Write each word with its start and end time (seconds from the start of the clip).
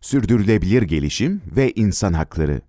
Sürdürülebilir 0.00 0.82
gelişim 0.82 1.42
ve 1.56 1.72
insan 1.72 2.12
hakları. 2.12 2.60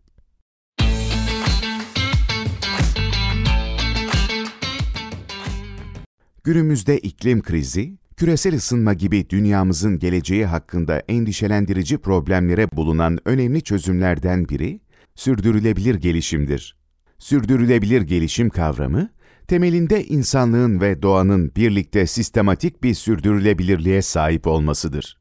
Günümüzde 6.43 6.97
iklim 6.97 7.41
krizi, 7.41 7.97
küresel 8.17 8.55
ısınma 8.55 8.93
gibi 8.93 9.29
dünyamızın 9.29 9.99
geleceği 9.99 10.45
hakkında 10.45 10.99
endişelendirici 10.99 11.97
problemlere 11.97 12.71
bulunan 12.71 13.19
önemli 13.25 13.61
çözümlerden 13.61 14.49
biri, 14.49 14.81
sürdürülebilir 15.15 15.95
gelişimdir. 15.95 16.75
Sürdürülebilir 17.19 18.01
gelişim 18.01 18.49
kavramı, 18.49 19.09
temelinde 19.47 20.05
insanlığın 20.05 20.81
ve 20.81 21.01
doğanın 21.01 21.51
birlikte 21.55 22.07
sistematik 22.07 22.83
bir 22.83 22.93
sürdürülebilirliğe 22.93 24.01
sahip 24.01 24.47
olmasıdır. 24.47 25.18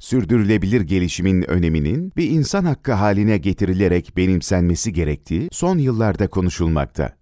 Sürdürülebilir 0.00 0.80
gelişimin 0.80 1.50
öneminin 1.50 2.12
bir 2.16 2.30
insan 2.30 2.64
hakkı 2.64 2.92
haline 2.92 3.38
getirilerek 3.38 4.16
benimsenmesi 4.16 4.92
gerektiği 4.92 5.48
son 5.52 5.78
yıllarda 5.78 6.28
konuşulmakta. 6.28 7.16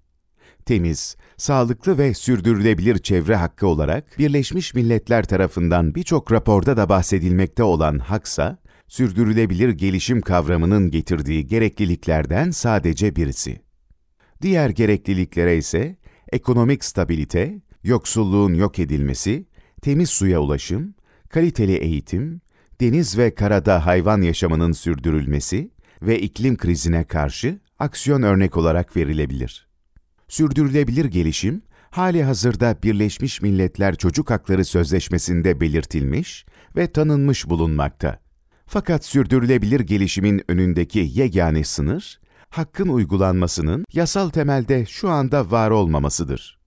Temiz, 0.66 1.16
sağlıklı 1.36 1.98
ve 1.98 2.14
sürdürülebilir 2.14 2.98
çevre 2.98 3.36
hakkı 3.36 3.66
olarak 3.66 4.18
Birleşmiş 4.18 4.74
Milletler 4.74 5.24
tarafından 5.24 5.94
birçok 5.94 6.32
raporda 6.32 6.76
da 6.76 6.88
bahsedilmekte 6.88 7.62
olan 7.62 7.98
haksa, 7.98 8.58
sürdürülebilir 8.88 9.68
gelişim 9.68 10.20
kavramının 10.20 10.90
getirdiği 10.90 11.46
gerekliliklerden 11.46 12.50
sadece 12.50 13.16
birisi. 13.16 13.60
Diğer 14.42 14.70
gerekliliklere 14.70 15.56
ise 15.56 15.96
ekonomik 16.32 16.84
stabilite, 16.84 17.62
yoksulluğun 17.82 18.54
yok 18.54 18.78
edilmesi, 18.78 19.46
temiz 19.82 20.10
suya 20.10 20.40
ulaşım, 20.40 20.94
kaliteli 21.28 21.76
eğitim, 21.76 22.40
deniz 22.80 23.18
ve 23.18 23.34
karada 23.34 23.86
hayvan 23.86 24.22
yaşamının 24.22 24.72
sürdürülmesi 24.72 25.70
ve 26.02 26.20
iklim 26.20 26.56
krizine 26.56 27.04
karşı 27.04 27.58
aksiyon 27.78 28.22
örnek 28.22 28.56
olarak 28.56 28.96
verilebilir. 28.96 29.68
Sürdürülebilir 30.28 31.04
gelişim, 31.04 31.62
hali 31.90 32.24
hazırda 32.24 32.76
Birleşmiş 32.82 33.42
Milletler 33.42 33.96
Çocuk 33.96 34.30
Hakları 34.30 34.64
Sözleşmesi'nde 34.64 35.60
belirtilmiş 35.60 36.46
ve 36.76 36.92
tanınmış 36.92 37.48
bulunmakta. 37.48 38.20
Fakat 38.66 39.04
sürdürülebilir 39.04 39.80
gelişimin 39.80 40.42
önündeki 40.48 41.10
yegane 41.12 41.64
sınır, 41.64 42.20
hakkın 42.50 42.88
uygulanmasının 42.88 43.84
yasal 43.92 44.30
temelde 44.30 44.86
şu 44.86 45.08
anda 45.08 45.50
var 45.50 45.70
olmamasıdır. 45.70 46.57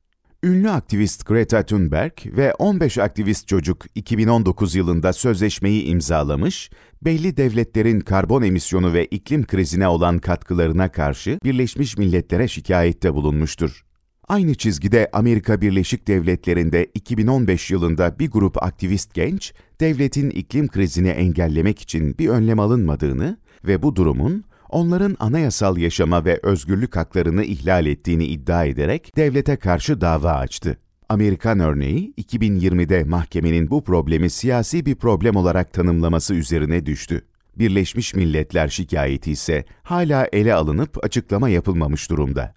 Ünlü 0.43 0.69
aktivist 0.69 1.25
Greta 1.25 1.65
Thunberg 1.65 2.11
ve 2.25 2.53
15 2.53 2.97
aktivist 2.97 3.47
çocuk 3.47 3.85
2019 3.95 4.75
yılında 4.75 5.13
sözleşmeyi 5.13 5.83
imzalamış, 5.83 6.69
belli 7.01 7.37
devletlerin 7.37 7.99
karbon 7.99 8.41
emisyonu 8.41 8.93
ve 8.93 9.05
iklim 9.05 9.45
krizine 9.45 9.87
olan 9.87 10.19
katkılarına 10.19 10.91
karşı 10.91 11.39
Birleşmiş 11.43 11.97
Milletler'e 11.97 12.47
şikayette 12.47 13.13
bulunmuştur. 13.13 13.85
Aynı 14.27 14.55
çizgide 14.55 15.09
Amerika 15.13 15.61
Birleşik 15.61 16.07
Devletleri'nde 16.07 16.85
2015 16.93 17.71
yılında 17.71 18.19
bir 18.19 18.31
grup 18.31 18.63
aktivist 18.63 19.13
genç, 19.13 19.53
devletin 19.79 20.29
iklim 20.29 20.67
krizini 20.67 21.09
engellemek 21.09 21.81
için 21.81 22.17
bir 22.17 22.29
önlem 22.29 22.59
alınmadığını 22.59 23.37
ve 23.65 23.83
bu 23.83 23.95
durumun 23.95 24.43
onların 24.71 25.17
anayasal 25.19 25.77
yaşama 25.77 26.25
ve 26.25 26.39
özgürlük 26.43 26.95
haklarını 26.95 27.43
ihlal 27.43 27.85
ettiğini 27.85 28.25
iddia 28.25 28.65
ederek 28.65 29.17
devlete 29.17 29.55
karşı 29.55 30.01
dava 30.01 30.31
açtı. 30.31 30.77
Amerikan 31.09 31.59
örneği 31.59 32.13
2020'de 32.17 33.03
mahkemenin 33.03 33.69
bu 33.69 33.83
problemi 33.83 34.29
siyasi 34.29 34.85
bir 34.85 34.95
problem 34.95 35.35
olarak 35.35 35.73
tanımlaması 35.73 36.33
üzerine 36.33 36.85
düştü. 36.85 37.25
Birleşmiş 37.57 38.15
Milletler 38.15 38.67
şikayeti 38.67 39.31
ise 39.31 39.65
hala 39.83 40.27
ele 40.33 40.53
alınıp 40.53 41.05
açıklama 41.05 41.49
yapılmamış 41.49 42.09
durumda. 42.09 42.53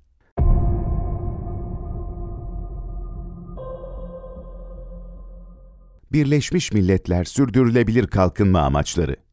Birleşmiş 6.13 6.73
Milletler 6.73 7.25
Sürdürülebilir 7.25 8.07
Kalkınma 8.07 8.61
Amaçları 8.61 9.23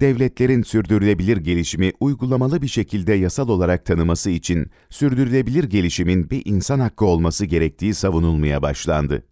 devletlerin 0.00 0.62
sürdürülebilir 0.62 1.36
gelişimi 1.36 1.92
uygulamalı 2.00 2.62
bir 2.62 2.68
şekilde 2.68 3.12
yasal 3.12 3.48
olarak 3.48 3.86
tanıması 3.86 4.30
için 4.30 4.70
sürdürülebilir 4.90 5.64
gelişimin 5.64 6.30
bir 6.30 6.42
insan 6.44 6.80
hakkı 6.80 7.04
olması 7.04 7.46
gerektiği 7.46 7.94
savunulmaya 7.94 8.62
başlandı. 8.62 9.26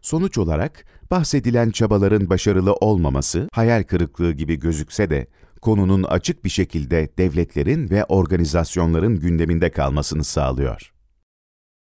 Sonuç 0.00 0.38
olarak 0.38 0.84
bahsedilen 1.10 1.70
çabaların 1.70 2.30
başarılı 2.30 2.72
olmaması 2.72 3.48
hayal 3.52 3.82
kırıklığı 3.82 4.32
gibi 4.32 4.58
gözükse 4.58 5.10
de 5.10 5.26
konunun 5.62 6.02
açık 6.02 6.44
bir 6.44 6.50
şekilde 6.50 7.08
devletlerin 7.18 7.90
ve 7.90 8.04
organizasyonların 8.04 9.20
gündeminde 9.20 9.70
kalmasını 9.70 10.24
sağlıyor 10.24 10.92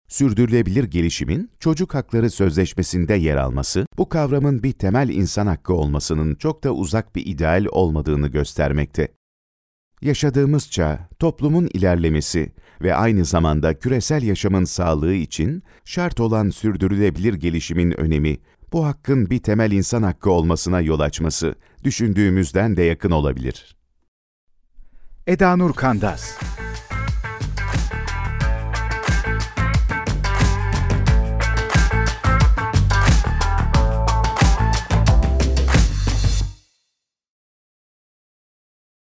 sürdürülebilir 0.08 0.84
gelişimin 0.84 1.50
çocuk 1.60 1.94
hakları 1.94 2.30
sözleşmesinde 2.30 3.14
yer 3.14 3.36
alması, 3.36 3.86
bu 3.98 4.08
kavramın 4.08 4.62
bir 4.62 4.72
temel 4.72 5.08
insan 5.08 5.46
hakkı 5.46 5.74
olmasının 5.74 6.34
çok 6.34 6.64
da 6.64 6.74
uzak 6.74 7.16
bir 7.16 7.26
ideal 7.26 7.66
olmadığını 7.70 8.28
göstermekte. 8.28 9.08
Yaşadığımız 10.02 10.70
çağ, 10.70 11.08
toplumun 11.18 11.68
ilerlemesi 11.74 12.52
ve 12.82 12.94
aynı 12.94 13.24
zamanda 13.24 13.78
küresel 13.78 14.22
yaşamın 14.22 14.64
sağlığı 14.64 15.14
için 15.14 15.62
şart 15.84 16.20
olan 16.20 16.50
sürdürülebilir 16.50 17.34
gelişimin 17.34 18.00
önemi, 18.00 18.38
bu 18.72 18.86
hakkın 18.86 19.30
bir 19.30 19.38
temel 19.38 19.72
insan 19.72 20.02
hakkı 20.02 20.30
olmasına 20.30 20.80
yol 20.80 21.00
açması, 21.00 21.54
düşündüğümüzden 21.84 22.76
de 22.76 22.82
yakın 22.82 23.10
olabilir. 23.10 23.76
Eda 25.26 25.56
Nur 25.56 25.72
Kandaz 25.72 26.38